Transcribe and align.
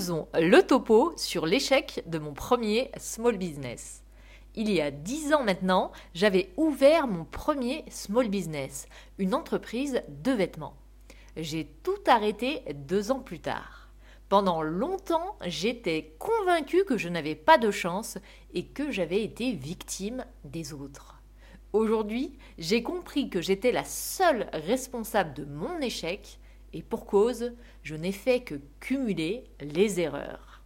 Faisons 0.00 0.28
le 0.32 0.62
topo 0.62 1.12
sur 1.18 1.44
l'échec 1.44 2.02
de 2.06 2.18
mon 2.18 2.32
premier 2.32 2.90
small 2.96 3.36
business. 3.36 4.02
Il 4.54 4.72
y 4.72 4.80
a 4.80 4.90
dix 4.90 5.34
ans 5.34 5.44
maintenant, 5.44 5.92
j'avais 6.14 6.54
ouvert 6.56 7.06
mon 7.06 7.26
premier 7.26 7.84
small 7.90 8.30
business, 8.30 8.86
une 9.18 9.34
entreprise 9.34 10.02
de 10.08 10.32
vêtements. 10.32 10.74
J'ai 11.36 11.66
tout 11.82 11.98
arrêté 12.06 12.62
deux 12.74 13.10
ans 13.10 13.20
plus 13.20 13.40
tard. 13.40 13.90
Pendant 14.30 14.62
longtemps, 14.62 15.36
j'étais 15.44 16.14
convaincue 16.18 16.86
que 16.86 16.96
je 16.96 17.10
n'avais 17.10 17.34
pas 17.34 17.58
de 17.58 17.70
chance 17.70 18.16
et 18.54 18.64
que 18.64 18.90
j'avais 18.90 19.22
été 19.22 19.52
victime 19.52 20.24
des 20.44 20.72
autres. 20.72 21.20
Aujourd'hui, 21.74 22.38
j'ai 22.56 22.82
compris 22.82 23.28
que 23.28 23.42
j'étais 23.42 23.70
la 23.70 23.84
seule 23.84 24.48
responsable 24.54 25.34
de 25.34 25.44
mon 25.44 25.78
échec 25.82 26.39
et 26.72 26.82
pour 26.82 27.06
cause, 27.06 27.52
je 27.82 27.94
n'ai 27.94 28.12
fait 28.12 28.40
que 28.40 28.60
cumuler 28.80 29.44
les 29.60 30.00
erreurs. 30.00 30.62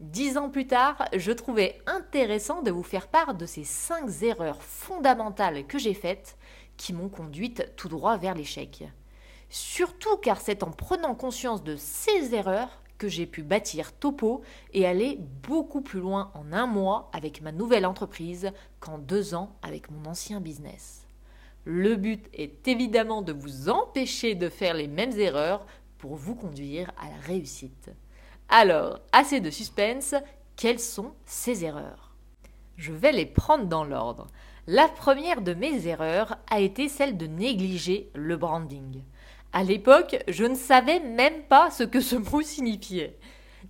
Dix 0.00 0.36
ans 0.36 0.48
plus 0.48 0.68
tard, 0.68 1.08
je 1.16 1.32
trouvais 1.32 1.80
intéressant 1.86 2.62
de 2.62 2.70
vous 2.70 2.84
faire 2.84 3.08
part 3.08 3.34
de 3.34 3.46
ces 3.46 3.64
cinq 3.64 4.22
erreurs 4.22 4.62
fondamentales 4.62 5.66
que 5.66 5.78
j'ai 5.78 5.94
faites 5.94 6.36
qui 6.76 6.92
m'ont 6.92 7.08
conduite 7.08 7.72
tout 7.76 7.88
droit 7.88 8.16
vers 8.16 8.34
l'échec. 8.34 8.84
Surtout 9.50 10.16
car 10.18 10.40
c'est 10.40 10.62
en 10.62 10.70
prenant 10.70 11.16
conscience 11.16 11.64
de 11.64 11.74
ces 11.74 12.34
erreurs 12.34 12.82
que 12.98 13.08
j'ai 13.08 13.26
pu 13.26 13.42
bâtir 13.42 13.92
Topo 13.92 14.42
et 14.72 14.86
aller 14.86 15.18
beaucoup 15.42 15.80
plus 15.80 16.00
loin 16.00 16.30
en 16.34 16.52
un 16.52 16.66
mois 16.66 17.10
avec 17.12 17.40
ma 17.40 17.50
nouvelle 17.50 17.86
entreprise 17.86 18.52
qu'en 18.78 18.98
deux 18.98 19.34
ans 19.34 19.56
avec 19.62 19.90
mon 19.90 20.08
ancien 20.08 20.40
business. 20.40 21.07
Le 21.64 21.96
but 21.96 22.28
est 22.32 22.66
évidemment 22.66 23.22
de 23.22 23.32
vous 23.32 23.68
empêcher 23.68 24.34
de 24.34 24.48
faire 24.48 24.74
les 24.74 24.88
mêmes 24.88 25.18
erreurs 25.18 25.66
pour 25.98 26.16
vous 26.16 26.34
conduire 26.34 26.90
à 26.98 27.08
la 27.08 27.20
réussite. 27.26 27.90
Alors, 28.48 29.00
assez 29.12 29.40
de 29.40 29.50
suspense, 29.50 30.14
quelles 30.56 30.80
sont 30.80 31.12
ces 31.26 31.64
erreurs? 31.64 32.14
Je 32.76 32.92
vais 32.92 33.12
les 33.12 33.26
prendre 33.26 33.66
dans 33.66 33.84
l'ordre. 33.84 34.28
La 34.66 34.88
première 34.88 35.42
de 35.42 35.54
mes 35.54 35.86
erreurs 35.86 36.38
a 36.50 36.60
été 36.60 36.88
celle 36.88 37.16
de 37.16 37.26
négliger 37.26 38.10
le 38.14 38.36
branding. 38.36 39.02
À 39.52 39.64
l'époque, 39.64 40.22
je 40.28 40.44
ne 40.44 40.54
savais 40.54 41.00
même 41.00 41.42
pas 41.44 41.70
ce 41.70 41.82
que 41.82 42.00
ce 42.00 42.16
mot 42.16 42.42
signifiait. 42.42 43.18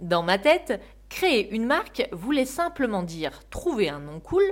Dans 0.01 0.23
ma 0.23 0.39
tête, 0.39 0.81
créer 1.09 1.51
une 1.51 1.67
marque 1.67 2.09
voulait 2.13 2.45
simplement 2.45 3.03
dire 3.03 3.41
trouver 3.49 3.89
un 3.89 4.01
nom 4.01 4.21
cool, 4.21 4.45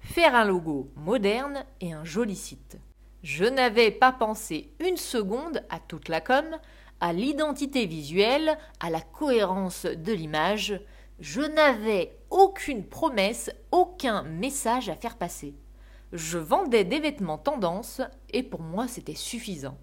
faire 0.00 0.34
un 0.34 0.44
logo 0.44 0.90
moderne 0.96 1.64
et 1.80 1.92
un 1.92 2.04
joli 2.04 2.36
site. 2.36 2.78
Je 3.22 3.44
n'avais 3.44 3.90
pas 3.90 4.12
pensé 4.12 4.72
une 4.80 4.96
seconde 4.96 5.62
à 5.68 5.78
toute 5.78 6.08
la 6.08 6.20
com, 6.20 6.44
à 7.00 7.12
l'identité 7.12 7.86
visuelle, 7.86 8.58
à 8.80 8.90
la 8.90 9.00
cohérence 9.00 9.84
de 9.86 10.12
l'image. 10.12 10.80
Je 11.18 11.42
n'avais 11.42 12.18
aucune 12.30 12.84
promesse, 12.84 13.50
aucun 13.72 14.22
message 14.22 14.88
à 14.88 14.96
faire 14.96 15.16
passer. 15.16 15.54
Je 16.12 16.38
vendais 16.38 16.84
des 16.84 16.98
vêtements 16.98 17.38
tendance 17.38 18.00
et 18.30 18.42
pour 18.42 18.62
moi 18.62 18.88
c'était 18.88 19.14
suffisant. 19.14 19.78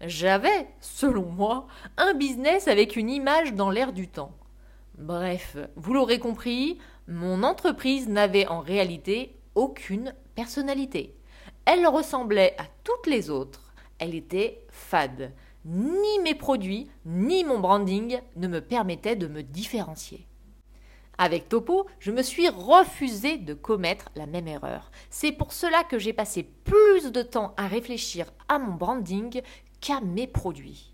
J'avais, 0.00 0.68
selon 0.80 1.26
moi, 1.26 1.68
un 1.96 2.14
business 2.14 2.66
avec 2.66 2.96
une 2.96 3.08
image 3.08 3.54
dans 3.54 3.70
l'air 3.70 3.92
du 3.92 4.08
temps. 4.08 4.32
Bref, 4.98 5.56
vous 5.76 5.94
l'aurez 5.94 6.18
compris, 6.18 6.78
mon 7.06 7.44
entreprise 7.44 8.08
n'avait 8.08 8.48
en 8.48 8.60
réalité 8.60 9.36
aucune 9.54 10.14
personnalité. 10.34 11.14
Elle 11.64 11.86
ressemblait 11.86 12.54
à 12.58 12.64
toutes 12.84 13.06
les 13.06 13.30
autres. 13.30 13.72
Elle 13.98 14.14
était 14.14 14.64
fade. 14.68 15.32
Ni 15.64 16.18
mes 16.24 16.34
produits, 16.34 16.90
ni 17.06 17.44
mon 17.44 17.60
branding 17.60 18.20
ne 18.36 18.48
me 18.48 18.60
permettaient 18.60 19.16
de 19.16 19.28
me 19.28 19.42
différencier. 19.42 20.26
Avec 21.18 21.48
Topo, 21.48 21.86
je 22.00 22.10
me 22.10 22.22
suis 22.22 22.48
refusé 22.48 23.36
de 23.36 23.54
commettre 23.54 24.06
la 24.16 24.26
même 24.26 24.48
erreur. 24.48 24.90
C'est 25.10 25.30
pour 25.30 25.52
cela 25.52 25.84
que 25.84 25.98
j'ai 25.98 26.12
passé 26.12 26.42
plus 26.42 27.12
de 27.12 27.22
temps 27.22 27.54
à 27.56 27.68
réfléchir 27.68 28.32
à 28.48 28.58
mon 28.58 28.74
branding 28.74 29.40
qu'à 29.80 30.00
mes 30.00 30.26
produits. 30.26 30.92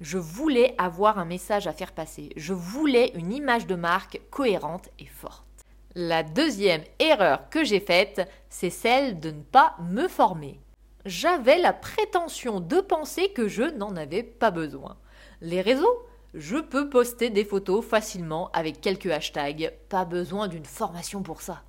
Je 0.00 0.16
voulais 0.16 0.74
avoir 0.78 1.18
un 1.18 1.24
message 1.24 1.66
à 1.66 1.72
faire 1.72 1.92
passer. 1.92 2.30
Je 2.36 2.54
voulais 2.54 3.10
une 3.14 3.32
image 3.32 3.66
de 3.66 3.74
marque 3.74 4.20
cohérente 4.30 4.88
et 5.00 5.06
forte. 5.06 5.47
La 5.94 6.22
deuxième 6.22 6.84
erreur 6.98 7.48
que 7.50 7.64
j'ai 7.64 7.80
faite, 7.80 8.28
c'est 8.50 8.70
celle 8.70 9.20
de 9.20 9.30
ne 9.30 9.42
pas 9.42 9.76
me 9.80 10.08
former. 10.08 10.60
J'avais 11.04 11.58
la 11.58 11.72
prétention 11.72 12.60
de 12.60 12.80
penser 12.80 13.30
que 13.30 13.48
je 13.48 13.62
n'en 13.62 13.96
avais 13.96 14.22
pas 14.22 14.50
besoin. 14.50 14.96
Les 15.40 15.60
réseaux 15.60 16.08
je 16.34 16.58
peux 16.58 16.90
poster 16.90 17.30
des 17.30 17.44
photos 17.44 17.84
facilement 17.84 18.50
avec 18.52 18.82
quelques 18.82 19.10
hashtags, 19.10 19.72
pas 19.88 20.04
besoin 20.04 20.46
d'une 20.46 20.66
formation 20.66 21.22
pour 21.22 21.40
ça. 21.40 21.62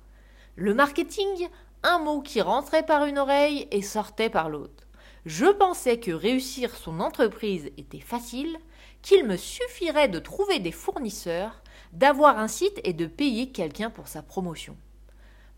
Le 0.54 0.74
marketing, 0.74 1.48
un 1.82 1.98
mot 1.98 2.20
qui 2.20 2.42
rentrait 2.42 2.84
par 2.84 3.06
une 3.06 3.18
oreille 3.18 3.66
et 3.70 3.80
sortait 3.80 4.28
par 4.28 4.50
l'autre. 4.50 4.86
Je 5.24 5.46
pensais 5.46 5.98
que 5.98 6.10
réussir 6.10 6.76
son 6.76 7.00
entreprise 7.00 7.70
était 7.78 8.00
facile, 8.00 8.58
qu'il 9.00 9.24
me 9.24 9.36
suffirait 9.36 10.08
de 10.08 10.18
trouver 10.18 10.58
des 10.58 10.72
fournisseurs, 10.72 11.62
d'avoir 11.92 12.38
un 12.38 12.48
site 12.48 12.80
et 12.84 12.92
de 12.92 13.06
payer 13.06 13.50
quelqu'un 13.50 13.90
pour 13.90 14.08
sa 14.08 14.22
promotion. 14.22 14.76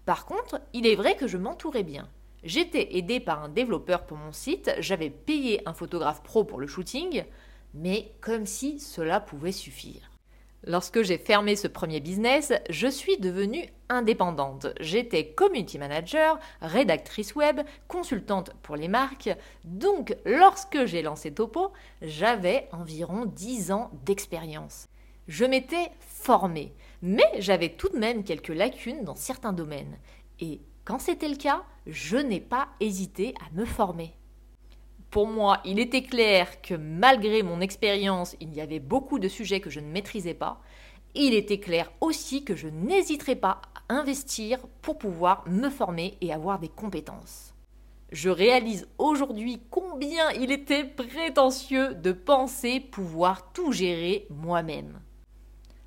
Par 0.05 0.27
contre, 0.27 0.61
il 0.73 0.87
est 0.87 0.97
vrai 0.97 1.17
que 1.17 1.27
je 1.27 1.39
m'entourais 1.39 1.85
bien. 1.85 2.09
J'étais 2.43 2.97
aidé 2.97 3.21
par 3.21 3.43
un 3.43 3.49
développeur 3.49 4.05
pour 4.05 4.17
mon 4.17 4.33
site, 4.33 4.75
j'avais 4.81 5.11
payé 5.11 5.63
un 5.67 5.75
photographe 5.75 6.23
pro 6.23 6.43
pour 6.43 6.59
le 6.59 6.67
shooting, 6.67 7.25
mais 7.75 8.13
comme 8.21 8.47
si 8.47 8.81
cela 8.81 9.21
pouvait 9.21 9.53
suffire. 9.53 10.11
Lorsque 10.65 11.03
j'ai 11.03 11.19
fermé 11.19 11.57
ce 11.57 11.67
premier 11.67 11.99
business, 11.99 12.53
je 12.71 12.87
suis 12.87 13.17
devenue 13.19 13.69
indépendante. 13.89 14.69
J'étais 14.79 15.27
community 15.27 15.77
manager, 15.77 16.39
rédactrice 16.61 17.35
web, 17.35 17.61
consultante 17.89 18.53
pour 18.63 18.77
les 18.77 18.87
marques. 18.87 19.31
Donc, 19.65 20.17
lorsque 20.25 20.85
j'ai 20.85 21.03
lancé 21.03 21.33
Topo, 21.33 21.73
j'avais 22.01 22.69
environ 22.71 23.25
10 23.27 23.73
ans 23.73 23.91
d'expérience. 24.05 24.87
Je 25.29 25.45
m'étais 25.45 25.93
formée, 26.01 26.73
mais 27.01 27.31
j'avais 27.39 27.71
tout 27.71 27.89
de 27.89 27.99
même 27.99 28.25
quelques 28.25 28.49
lacunes 28.49 29.05
dans 29.05 29.15
certains 29.15 29.53
domaines. 29.53 29.99
Et 30.41 30.61
quand 30.85 30.99
c'était 30.99 31.29
le 31.29 31.37
cas, 31.37 31.63
je 31.87 32.17
n'ai 32.17 32.41
pas 32.41 32.69
hésité 32.81 33.35
à 33.41 33.55
me 33.55 33.65
former. 33.65 34.15
Pour 35.11 35.29
moi, 35.29 35.61
il 35.65 35.79
était 35.79 36.03
clair 36.03 36.61
que 36.61 36.75
malgré 36.75 37.43
mon 37.43 37.61
expérience, 37.61 38.35
il 38.41 38.53
y 38.55 38.61
avait 38.61 38.81
beaucoup 38.81 39.19
de 39.19 39.29
sujets 39.29 39.61
que 39.61 39.71
je 39.71 39.79
ne 39.79 39.91
maîtrisais 39.91 40.35
pas. 40.35 40.61
Il 41.15 41.35
était 41.35 41.61
clair 41.61 41.93
aussi 42.01 42.45
que 42.45 42.57
je 42.57 42.69
n'hésiterais 42.69 43.37
pas 43.37 43.61
à 43.89 43.95
investir 43.95 44.59
pour 44.81 44.99
pouvoir 44.99 45.45
me 45.47 45.69
former 45.69 46.17
et 46.21 46.33
avoir 46.33 46.59
des 46.59 46.71
compétences. 46.71 47.55
Je 48.11 48.31
réalise 48.31 48.89
aujourd'hui 48.99 49.61
combien 49.71 50.31
il 50.33 50.51
était 50.51 50.85
prétentieux 50.85 51.95
de 51.95 52.13
penser 52.13 52.81
pouvoir 52.81 53.53
tout 53.53 53.71
gérer 53.71 54.27
moi-même. 54.31 55.01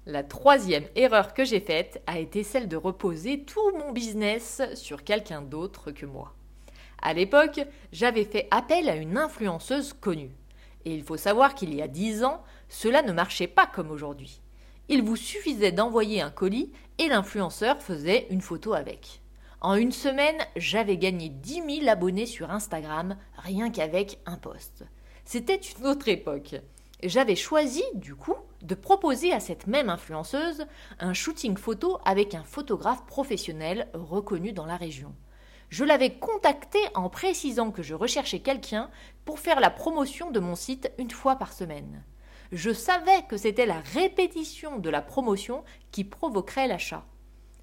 La 0.07 0.21
troisième 0.21 0.85
erreur 0.95 1.33
que 1.33 1.43
j'ai 1.43 1.59
faite 1.59 1.99
a 2.05 2.19
été 2.19 2.43
celle 2.43 2.67
de 2.67 2.77
reposer 2.77 3.43
tout 3.43 3.71
mon 3.75 3.91
business 3.91 4.61
sur 4.75 5.03
quelqu'un 5.03 5.41
d'autre 5.41 5.89
que 5.89 6.05
moi. 6.05 6.35
À 7.01 7.13
l'époque, 7.13 7.61
j'avais 7.91 8.23
fait 8.23 8.47
appel 8.51 8.87
à 8.87 8.97
une 8.97 9.17
influenceuse 9.17 9.93
connue. 9.93 10.29
Et 10.85 10.93
il 10.93 11.01
faut 11.01 11.17
savoir 11.17 11.55
qu'il 11.55 11.73
y 11.73 11.81
a 11.81 11.87
dix 11.87 12.23
ans, 12.23 12.43
cela 12.69 13.01
ne 13.01 13.13
marchait 13.13 13.47
pas 13.47 13.65
comme 13.65 13.89
aujourd'hui. 13.89 14.41
Il 14.89 15.01
vous 15.01 15.15
suffisait 15.15 15.71
d'envoyer 15.71 16.21
un 16.21 16.29
colis 16.29 16.71
et 16.99 17.07
l'influenceur 17.07 17.81
faisait 17.81 18.27
une 18.29 18.41
photo 18.41 18.75
avec. 18.75 19.21
En 19.59 19.73
une 19.73 19.91
semaine, 19.91 20.37
j'avais 20.55 20.97
gagné 20.97 21.29
10 21.29 21.79
000 21.79 21.89
abonnés 21.89 22.27
sur 22.27 22.51
Instagram 22.51 23.17
rien 23.37 23.71
qu'avec 23.71 24.19
un 24.27 24.37
post. 24.37 24.85
C'était 25.23 25.55
une 25.55 25.87
autre 25.87 26.07
époque. 26.09 26.57
J'avais 27.03 27.35
choisi, 27.35 27.83
du 27.93 28.15
coup, 28.15 28.35
de 28.61 28.75
proposer 28.75 29.31
à 29.31 29.39
cette 29.39 29.67
même 29.67 29.89
influenceuse 29.89 30.65
un 30.99 31.13
shooting 31.13 31.57
photo 31.57 31.99
avec 32.05 32.33
un 32.33 32.43
photographe 32.43 33.05
professionnel 33.05 33.89
reconnu 33.93 34.53
dans 34.53 34.65
la 34.65 34.77
région. 34.77 35.13
Je 35.69 35.83
l'avais 35.83 36.11
contacté 36.11 36.79
en 36.93 37.09
précisant 37.09 37.71
que 37.71 37.83
je 37.83 37.93
recherchais 37.93 38.39
quelqu'un 38.39 38.89
pour 39.25 39.39
faire 39.39 39.59
la 39.59 39.69
promotion 39.69 40.31
de 40.31 40.39
mon 40.39 40.55
site 40.55 40.91
une 40.97 41.11
fois 41.11 41.35
par 41.35 41.53
semaine. 41.53 42.03
Je 42.51 42.71
savais 42.71 43.23
que 43.27 43.37
c'était 43.37 43.65
la 43.65 43.81
répétition 43.93 44.77
de 44.77 44.89
la 44.89 45.01
promotion 45.01 45.63
qui 45.91 46.03
provoquerait 46.03 46.67
l'achat. 46.67 47.05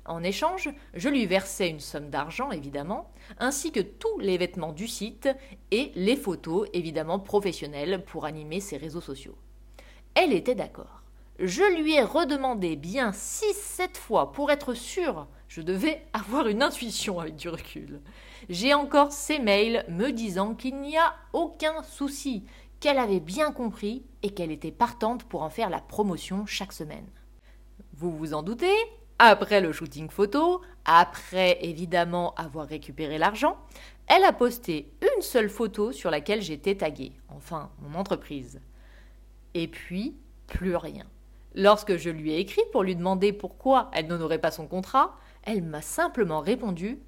En 0.05 0.23
échange, 0.23 0.69
je 0.95 1.09
lui 1.09 1.27
versais 1.27 1.69
une 1.69 1.81
somme 1.81 2.11
d'argent, 2.11 2.51
évidemment, 2.51 3.11
ainsi 3.39 3.71
que 3.71 3.81
tous 3.81 4.19
les 4.19 4.37
vêtements 4.37 4.73
du 4.73 4.89
site 4.89 5.29
et 5.71 5.93
les 5.95 6.17
photos, 6.17 6.69
évidemment 6.73 7.21
professionnelles, 7.21 8.05
pour 8.05 8.25
animer 8.25 8.61
ses 8.61 8.77
réseaux 8.77 9.01
sociaux. 9.01 9.37
Elle 10.15 10.33
était 10.33 10.57
d'accord. 10.57 11.03
Je 11.39 11.63
lui 11.81 11.95
ai 11.95 12.03
redemandé 12.03 12.77
bien 12.77 13.11
6-7 13.11 13.97
fois 13.97 14.33
pour 14.33 14.51
être 14.51 14.75
sûre 14.75 15.29
je 15.53 15.61
devais 15.61 16.03
avoir 16.15 16.49
une 16.49 16.63
intuition 16.63 17.21
avec 17.21 17.37
du 17.37 17.49
recul. 17.49 18.01
J'ai 18.49 18.73
encore 18.73 19.13
ses 19.13 19.39
mails 19.39 19.85
me 19.89 20.11
disant 20.11 20.55
qu'il 20.55 20.81
n'y 20.81 20.97
a 20.97 21.15
aucun 21.33 21.83
souci, 21.83 22.45
qu'elle 22.81 22.99
avait 22.99 23.21
bien 23.21 23.53
compris 23.53 24.05
et 24.23 24.31
qu'elle 24.31 24.51
était 24.51 24.73
partante 24.73 25.25
pour 25.25 25.43
en 25.43 25.51
faire 25.51 25.69
la 25.69 25.81
promotion 25.81 26.47
chaque 26.47 26.73
semaine. 26.73 27.07
Vous 27.95 28.11
vous 28.11 28.33
en 28.33 28.43
doutez, 28.43 28.75
après 29.29 29.61
le 29.61 29.71
shooting 29.71 30.11
photo, 30.11 30.63
après 30.85 31.65
évidemment 31.65 32.35
avoir 32.35 32.67
récupéré 32.67 33.19
l'argent, 33.19 33.57
elle 34.09 34.25
a 34.25 34.33
posté 34.33 34.93
une 35.01 35.23
seule 35.23 35.49
photo 35.49 35.93
sur 35.93 36.11
laquelle 36.11 36.43
j'étais 36.43 36.75
taguée, 36.75 37.13
enfin 37.29 37.71
mon 37.81 37.97
entreprise. 37.97 38.61
Et 39.55 39.69
puis, 39.69 40.17
plus 40.49 40.75
rien. 40.75 41.05
Lorsque 41.55 41.97
je 41.99 42.11
lui 42.11 42.33
ai 42.33 42.41
écrit 42.41 42.63
pour 42.73 42.83
lui 42.83 42.97
demander 42.97 43.33
pourquoi 43.33 43.93
elle 43.93 44.09
n'honorait 44.09 44.41
pas 44.41 44.51
son 44.51 44.67
contrat, 44.67 45.17
elle 45.45 45.63
m'a 45.63 45.83
simplement 45.83 46.41
répondu 46.41 46.99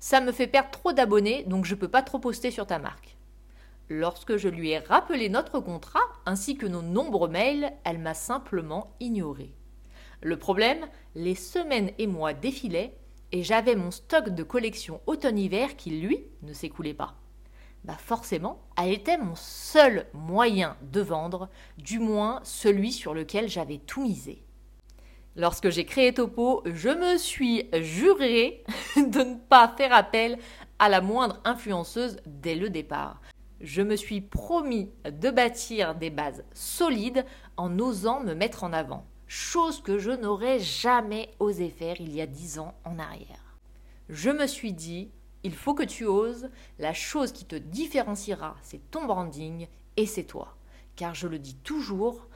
Ça 0.00 0.20
me 0.20 0.32
fait 0.32 0.48
perdre 0.48 0.70
trop 0.70 0.92
d'abonnés, 0.92 1.44
donc 1.44 1.66
je 1.66 1.76
ne 1.76 1.80
peux 1.80 1.88
pas 1.88 2.02
trop 2.02 2.18
poster 2.18 2.50
sur 2.50 2.66
ta 2.66 2.80
marque. 2.80 3.16
Lorsque 3.88 4.36
je 4.36 4.48
lui 4.48 4.70
ai 4.70 4.78
rappelé 4.78 5.28
notre 5.28 5.60
contrat 5.60 6.00
ainsi 6.26 6.56
que 6.56 6.66
nos 6.66 6.82
nombreux 6.82 7.28
mails, 7.28 7.72
elle 7.84 7.98
m'a 7.98 8.14
simplement 8.14 8.92
ignoré. 8.98 9.54
Le 10.22 10.36
problème, 10.36 10.86
les 11.14 11.34
semaines 11.34 11.92
et 11.98 12.06
mois 12.06 12.34
défilaient 12.34 12.94
et 13.32 13.42
j'avais 13.42 13.74
mon 13.74 13.90
stock 13.90 14.30
de 14.30 14.42
collection 14.42 15.00
automne-hiver 15.06 15.76
qui, 15.76 15.90
lui, 15.90 16.26
ne 16.42 16.52
s'écoulait 16.52 16.94
pas. 16.94 17.14
Bah 17.84 17.96
forcément, 17.98 18.60
elle 18.76 18.92
était 18.92 19.16
mon 19.16 19.34
seul 19.34 20.06
moyen 20.12 20.76
de 20.82 21.00
vendre, 21.00 21.48
du 21.78 21.98
moins 21.98 22.40
celui 22.42 22.92
sur 22.92 23.14
lequel 23.14 23.48
j'avais 23.48 23.78
tout 23.78 24.02
misé. 24.02 24.44
Lorsque 25.36 25.70
j'ai 25.70 25.86
créé 25.86 26.12
Topo, 26.12 26.62
je 26.66 26.90
me 26.90 27.16
suis 27.16 27.70
juré 27.80 28.64
de 28.96 29.22
ne 29.22 29.36
pas 29.36 29.72
faire 29.78 29.94
appel 29.94 30.38
à 30.78 30.90
la 30.90 31.00
moindre 31.00 31.40
influenceuse 31.44 32.18
dès 32.26 32.56
le 32.56 32.68
départ. 32.68 33.22
Je 33.62 33.80
me 33.80 33.96
suis 33.96 34.20
promis 34.20 34.90
de 35.04 35.30
bâtir 35.30 35.94
des 35.94 36.10
bases 36.10 36.44
solides 36.52 37.24
en 37.56 37.78
osant 37.78 38.20
me 38.20 38.34
mettre 38.34 38.64
en 38.64 38.72
avant 38.74 39.06
chose 39.30 39.80
que 39.80 39.96
je 39.96 40.10
n'aurais 40.10 40.58
jamais 40.58 41.30
osé 41.38 41.70
faire 41.70 42.00
il 42.00 42.12
y 42.12 42.20
a 42.20 42.26
dix 42.26 42.58
ans 42.58 42.74
en 42.84 42.98
arrière. 42.98 43.56
Je 44.08 44.28
me 44.28 44.48
suis 44.48 44.72
dit, 44.72 45.12
il 45.44 45.54
faut 45.54 45.72
que 45.72 45.84
tu 45.84 46.04
oses, 46.04 46.50
la 46.80 46.92
chose 46.92 47.30
qui 47.30 47.44
te 47.44 47.54
différenciera, 47.54 48.56
c'est 48.60 48.90
ton 48.90 49.04
branding 49.04 49.68
et 49.96 50.06
c'est 50.06 50.24
toi. 50.24 50.56
Car 50.96 51.14
je 51.14 51.28
le 51.28 51.38
dis 51.38 51.54
toujours, 51.54 52.26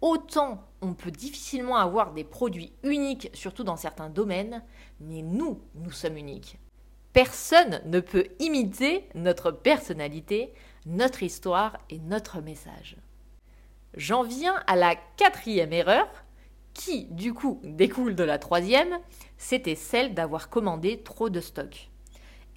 autant 0.00 0.62
on 0.80 0.94
peut 0.94 1.10
difficilement 1.10 1.76
avoir 1.76 2.12
des 2.12 2.22
produits 2.22 2.72
uniques, 2.84 3.30
surtout 3.34 3.64
dans 3.64 3.76
certains 3.76 4.08
domaines, 4.08 4.62
mais 5.00 5.22
nous, 5.22 5.60
nous 5.74 5.90
sommes 5.90 6.16
uniques. 6.16 6.60
Personne 7.12 7.80
ne 7.84 7.98
peut 7.98 8.28
imiter 8.38 9.08
notre 9.16 9.50
personnalité, 9.50 10.54
notre 10.86 11.24
histoire 11.24 11.78
et 11.90 11.98
notre 11.98 12.40
message. 12.40 12.96
J'en 13.96 14.22
viens 14.22 14.62
à 14.68 14.76
la 14.76 14.94
quatrième 15.16 15.72
erreur, 15.72 16.23
qui 16.74 17.06
du 17.06 17.32
coup 17.32 17.60
découle 17.64 18.14
de 18.14 18.24
la 18.24 18.38
troisième, 18.38 18.98
c'était 19.38 19.74
celle 19.76 20.12
d'avoir 20.12 20.50
commandé 20.50 21.00
trop 21.02 21.30
de 21.30 21.40
stock. 21.40 21.90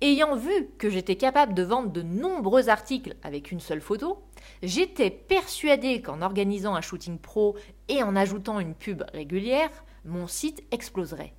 Ayant 0.02 0.36
vu 0.36 0.69
que 0.78 0.90
j'étais 0.90 1.16
capable 1.16 1.56
de 1.56 1.64
vendre 1.64 1.92
de 1.92 2.04
nombreux 2.04 2.69
articles 2.69 3.16
avec 3.24 3.52
une 3.52 3.60
seule 3.60 3.81
photo, 3.81 4.22
j'étais 4.62 5.10
persuadée 5.10 6.02
qu'en 6.02 6.22
organisant 6.22 6.75
un 6.75 6.81
shooting 6.81 7.18
pro 7.18 7.56
et 7.88 8.04
en 8.04 8.16
ajoutant 8.16 8.60
une 8.60 8.75
pub 8.75 9.04
régulière, 9.14 9.72
mon 10.06 10.28
site 10.28 10.64
exploserait. 10.72 11.34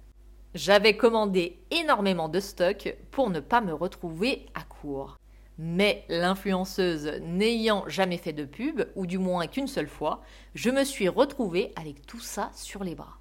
J'avais 0.54 0.96
commandé 0.96 1.60
énormément 1.70 2.28
de 2.28 2.40
stock 2.40 2.96
pour 3.12 3.30
ne 3.30 3.38
pas 3.38 3.60
me 3.60 3.72
retrouver 3.72 4.46
à 4.54 4.62
court. 4.62 5.18
Mais 5.58 6.04
l'influenceuse 6.08 7.20
n'ayant 7.20 7.82
jamais 7.88 8.16
fait 8.16 8.32
de 8.32 8.44
pub, 8.44 8.82
ou 8.94 9.06
du 9.06 9.18
moins 9.18 9.48
qu'une 9.48 9.66
seule 9.66 9.88
fois, 9.88 10.22
je 10.54 10.70
me 10.70 10.84
suis 10.84 11.08
retrouvée 11.08 11.72
avec 11.74 12.06
tout 12.06 12.20
ça 12.20 12.50
sur 12.54 12.84
les 12.84 12.94
bras. 12.94 13.18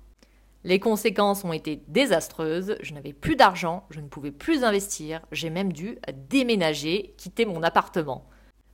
Les 0.64 0.80
conséquences 0.80 1.44
ont 1.44 1.54
été 1.54 1.82
désastreuses, 1.88 2.76
je 2.82 2.94
n'avais 2.94 3.14
plus 3.14 3.36
d'argent, 3.36 3.86
je 3.90 4.02
ne 4.02 4.08
pouvais 4.08 4.32
plus 4.32 4.64
investir, 4.64 5.22
j'ai 5.32 5.50
même 5.50 5.74
dû 5.74 5.98
déménager, 6.30 7.16
quitter 7.18 7.46
mon 7.46 7.64
appartement. 7.64 8.30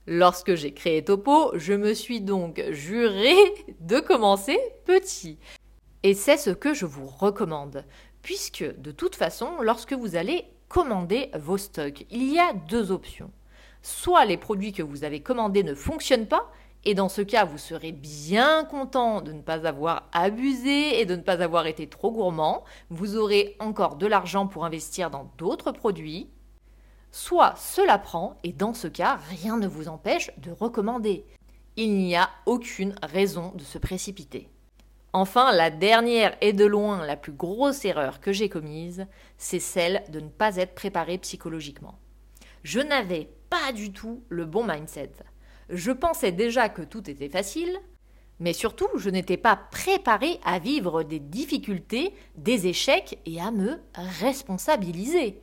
Lorsque 0.06 0.54
j'ai 0.54 0.74
créé 0.74 1.02
Topo, 1.02 1.52
je 1.54 1.72
me 1.72 1.94
suis 1.94 2.20
donc 2.20 2.62
juré 2.70 3.34
de 3.80 3.98
commencer 4.00 4.58
petit. 4.84 5.38
Et 6.02 6.12
c'est 6.12 6.36
ce 6.36 6.50
que 6.50 6.74
je 6.74 6.84
vous 6.84 7.06
recommande, 7.06 7.86
puisque 8.20 8.64
de 8.78 8.90
toute 8.90 9.14
façon, 9.16 9.62
lorsque 9.62 9.94
vous 9.94 10.16
allez 10.16 10.44
commander 10.68 11.30
vos 11.38 11.56
stocks, 11.56 12.04
il 12.10 12.30
y 12.30 12.38
a 12.38 12.52
deux 12.52 12.90
options 12.90 13.30
soit 13.84 14.24
les 14.24 14.38
produits 14.38 14.72
que 14.72 14.82
vous 14.82 15.04
avez 15.04 15.20
commandés 15.20 15.62
ne 15.62 15.74
fonctionnent 15.74 16.26
pas, 16.26 16.50
et 16.86 16.94
dans 16.94 17.08
ce 17.08 17.22
cas, 17.22 17.44
vous 17.44 17.58
serez 17.58 17.92
bien 17.92 18.64
content 18.64 19.20
de 19.20 19.32
ne 19.32 19.40
pas 19.40 19.66
avoir 19.66 20.08
abusé 20.12 21.00
et 21.00 21.06
de 21.06 21.16
ne 21.16 21.22
pas 21.22 21.42
avoir 21.42 21.66
été 21.66 21.86
trop 21.86 22.10
gourmand. 22.10 22.64
Vous 22.90 23.16
aurez 23.16 23.56
encore 23.58 23.96
de 23.96 24.06
l'argent 24.06 24.46
pour 24.46 24.64
investir 24.64 25.10
dans 25.10 25.30
d'autres 25.38 25.72
produits. 25.72 26.28
Soit 27.10 27.54
cela 27.56 27.98
prend, 27.98 28.38
et 28.42 28.52
dans 28.52 28.74
ce 28.74 28.88
cas, 28.88 29.18
rien 29.30 29.56
ne 29.56 29.68
vous 29.68 29.88
empêche 29.88 30.30
de 30.38 30.50
recommander. 30.50 31.24
Il 31.76 31.94
n'y 31.94 32.16
a 32.16 32.28
aucune 32.46 32.94
raison 33.02 33.52
de 33.54 33.62
se 33.62 33.78
précipiter. 33.78 34.48
Enfin, 35.12 35.52
la 35.52 35.70
dernière 35.70 36.36
et 36.40 36.52
de 36.52 36.64
loin 36.64 37.06
la 37.06 37.16
plus 37.16 37.32
grosse 37.32 37.84
erreur 37.84 38.20
que 38.20 38.32
j'ai 38.32 38.48
commise, 38.48 39.06
c'est 39.38 39.60
celle 39.60 40.02
de 40.08 40.20
ne 40.20 40.28
pas 40.28 40.56
être 40.56 40.74
préparé 40.74 41.18
psychologiquement. 41.18 41.98
Je 42.62 42.80
n'avais 42.80 43.30
du 43.72 43.92
tout 43.92 44.24
le 44.28 44.44
bon 44.44 44.64
mindset. 44.66 45.12
Je 45.68 45.92
pensais 45.92 46.32
déjà 46.32 46.68
que 46.68 46.82
tout 46.82 47.08
était 47.10 47.28
facile, 47.28 47.78
mais 48.40 48.52
surtout, 48.52 48.88
je 48.96 49.10
n'étais 49.10 49.36
pas 49.36 49.56
préparée 49.56 50.40
à 50.44 50.58
vivre 50.58 51.02
des 51.02 51.20
difficultés, 51.20 52.14
des 52.36 52.66
échecs 52.66 53.18
et 53.26 53.40
à 53.40 53.50
me 53.50 53.80
responsabiliser. 53.94 55.40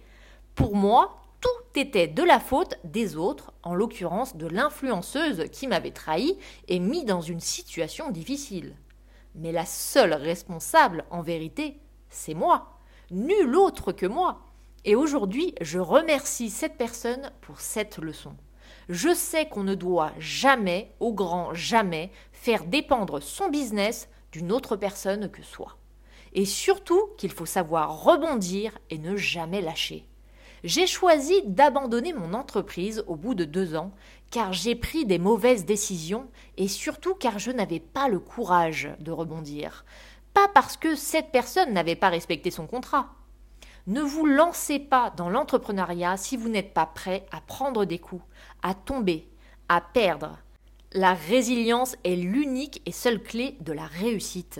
Pour 0.56 0.76
moi, 0.76 1.22
tout 1.40 1.80
était 1.80 2.08
de 2.08 2.22
la 2.22 2.40
faute 2.40 2.76
des 2.84 3.16
autres, 3.16 3.54
en 3.64 3.74
l'occurrence 3.74 4.36
de 4.36 4.48
l'influenceuse 4.48 5.46
qui 5.52 5.68
m'avait 5.68 5.92
trahi 5.92 6.38
et 6.68 6.80
mis 6.80 7.06
dans 7.06 7.22
une 7.22 7.40
situation 7.40 8.12
difficile. 8.12 8.76
Mais 9.36 9.52
la 9.52 9.66
seule 9.66 10.14
responsable, 10.14 11.06
en 11.10 11.22
vérité, 11.22 11.80
c'est 12.10 12.34
moi. 12.34 12.78
Nul 13.10 13.56
autre 13.56 13.94
que 13.94 14.06
moi. 14.06 14.51
Et 14.84 14.96
aujourd'hui, 14.96 15.54
je 15.62 15.80
remercie 15.80 16.50
cette 16.50 16.78
personne 16.78 17.32
pour 17.42 17.60
cette 17.60 18.00
leçon. 18.00 18.36
Je 18.90 19.14
sais 19.14 19.48
qu'on 19.48 19.64
ne 19.64 19.76
doit 19.76 20.12
jamais, 20.18 20.92
au 21.00 21.14
grand 21.14 21.54
jamais, 21.54 22.12
faire 22.32 22.66
dépendre 22.66 23.22
son 23.22 23.50
business 23.50 24.10
d'une 24.32 24.52
autre 24.52 24.76
personne 24.76 25.30
que 25.30 25.44
soi. 25.44 25.78
Et 26.34 26.46
surtout 26.46 27.10
qu'il 27.18 27.32
faut 27.32 27.46
savoir 27.46 28.04
rebondir 28.04 28.78
et 28.90 28.98
ne 28.98 29.16
jamais 29.16 29.62
lâcher. 29.62 30.08
J'ai 30.64 30.88
choisi 30.88 31.42
d'abandonner 31.46 32.14
mon 32.14 32.34
entreprise 32.34 33.04
au 33.08 33.16
bout 33.16 33.36
de 33.36 33.46
deux 33.46 33.76
ans 33.76 33.92
car 34.30 34.54
j'ai 34.54 34.76
pris 34.76 35.06
des 35.06 35.20
mauvaises 35.20 35.66
décisions 35.66 36.28
et 36.58 36.68
surtout 36.68 37.16
car 37.16 37.40
je 37.40 37.52
n'avais 37.52 37.80
pas 37.80 38.08
le 38.08 38.20
courage 38.20 38.90
de 39.00 39.12
rebondir. 39.12 39.86
Pas 40.34 40.48
parce 40.54 40.78
que 40.78 40.96
cette 40.96 41.32
personne 41.32 41.74
n'avait 41.74 41.96
pas 41.96 42.10
respecté 42.10 42.52
son 42.52 42.68
contrat, 42.68 43.10
ne 43.88 44.02
vous 44.02 44.26
lancez 44.26 44.80
pas 44.80 45.12
dans 45.12 45.30
l'entrepreneuriat 45.30 46.18
si 46.18 46.38
vous 46.38 46.50
n'êtes 46.50 46.74
pas 46.74 46.86
prêt 46.86 47.26
à 47.32 47.42
prendre 47.42 47.86
des 47.86 48.00
coups, 48.00 48.24
à 48.62 48.74
tomber, 48.74 49.28
à 49.70 49.82
perdre. 49.82 50.38
La 50.94 51.14
résilience 51.14 51.96
est 52.04 52.16
l'unique 52.16 52.82
et 52.86 52.92
seule 52.92 53.22
clé 53.22 53.58
de 53.62 53.74
la 53.74 53.86
réussite. 53.86 54.60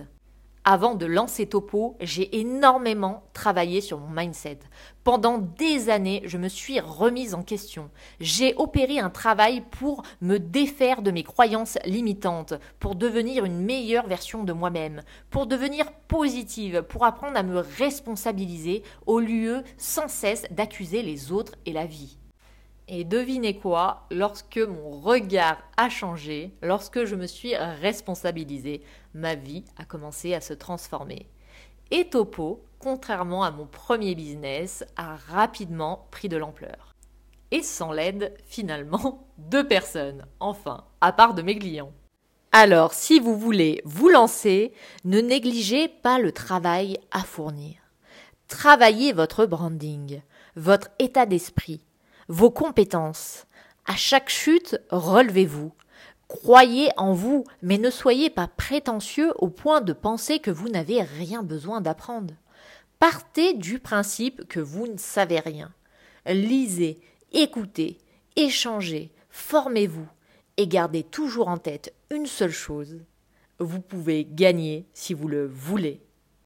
Avant 0.64 0.94
de 0.94 1.08
lancer 1.08 1.48
Topo, 1.48 1.98
j'ai 2.02 2.40
énormément 2.40 3.24
travaillé 3.34 3.82
sur 3.82 3.98
mon 3.98 4.10
mindset. 4.10 4.60
Pendant 5.04 5.40
des 5.40 5.90
années, 5.90 6.22
je 6.26 6.38
me 6.38 6.50
suis 6.50 6.80
remise 6.80 7.34
en 7.34 7.42
question. 7.42 7.90
J'ai 8.20 8.54
opéré 8.58 9.00
un 9.00 9.10
travail 9.10 9.64
pour 9.72 10.04
me 10.22 10.38
défaire 10.38 11.02
de 11.02 11.10
mes 11.10 11.24
croyances 11.24 11.80
limitantes, 11.84 12.54
pour 12.80 12.94
devenir 12.94 13.44
une 13.44 13.66
meilleure 13.66 14.06
version 14.06 14.44
de 14.44 14.54
moi-même, 14.54 15.02
pour 15.32 15.48
devenir 15.48 15.92
positive, 16.08 16.84
pour 16.84 17.06
apprendre 17.06 17.38
à 17.38 17.44
me 17.44 17.58
responsabiliser 17.58 18.84
au 19.08 19.20
lieu 19.20 19.64
sans 19.78 20.10
cesse 20.10 20.46
d'accuser 20.52 21.02
les 21.02 21.32
autres 21.32 21.56
et 21.66 21.74
la 21.74 21.88
vie. 21.88 22.20
Et 22.88 23.04
devinez 23.04 23.58
quoi, 23.58 24.06
lorsque 24.12 24.58
mon 24.58 24.92
regard 24.92 25.58
a 25.78 25.90
changé, 25.90 26.54
lorsque 26.62 27.06
je 27.06 27.16
me 27.16 27.28
suis 27.28 27.56
responsabilisée, 27.56 28.82
ma 29.14 29.36
vie 29.36 29.64
a 29.78 29.86
commencé 29.86 30.34
à 30.34 30.42
se 30.42 30.54
transformer. 30.54 31.28
Et 31.92 32.10
Topo, 32.10 32.64
contrairement 32.80 33.44
à 33.44 33.52
mon 33.52 33.66
premier 33.66 34.16
business, 34.16 34.84
a 34.98 35.16
rapidement 35.16 36.08
pris 36.12 36.30
de 36.30 36.38
l'ampleur. 36.38 36.94
Et 37.52 37.64
sans 37.64 37.92
l'aide, 37.92 38.34
finalement, 38.46 39.28
de 39.38 39.62
personnes, 39.62 40.26
enfin, 40.40 40.86
à 41.02 41.12
part 41.12 41.34
de 41.34 41.42
mes 41.42 41.58
clients. 41.58 41.92
Alors, 42.54 42.94
si 42.94 43.20
vous 43.20 43.38
voulez 43.38 43.82
vous 43.86 44.10
lancer, 44.10 44.74
ne 45.06 45.22
négligez 45.22 45.88
pas 45.88 46.20
le 46.20 46.32
travail 46.32 46.98
à 47.12 47.24
fournir. 47.24 47.76
Travaillez 48.48 49.14
votre 49.14 49.46
branding, 49.46 50.22
votre 50.58 50.90
état 51.00 51.26
d'esprit, 51.26 51.86
vos 52.32 52.50
compétences. 52.50 53.46
À 53.86 53.98
chaque 53.98 54.30
chute, 54.30 54.80
relevez-vous. 54.90 55.74
Croyez 56.30 56.90
en 56.96 57.12
vous, 57.12 57.44
mais 57.62 57.78
ne 57.78 57.90
soyez 57.90 58.30
pas 58.30 58.48
prétentieux 58.48 59.34
au 59.36 59.50
point 59.50 59.82
de 59.82 59.92
penser 59.92 60.40
que 60.40 60.50
vous 60.50 60.70
n'avez 60.70 61.02
rien 61.02 61.44
besoin 61.44 61.82
d'apprendre. 61.82 62.34
Partez 63.00 63.54
du 63.54 63.80
principe 63.80 64.48
que 64.48 64.62
vous 64.62 64.88
ne 64.88 64.98
savez 64.98 65.40
rien. 65.40 65.74
Lisez, 66.26 67.02
écoutez, 67.34 67.98
échangez, 68.38 69.12
formez-vous 69.30 70.08
et 70.56 70.68
gardez 70.68 71.04
toujours 71.04 71.50
en 71.50 71.58
tête 71.58 71.94
une 72.12 72.28
seule 72.28 72.52
chose. 72.52 73.02
Vous 73.60 73.82
pouvez 73.82 74.24
gagner 74.24 74.86
si 74.94 75.14
vous 75.14 75.28
le 75.28 75.48
voulez. 75.48 76.02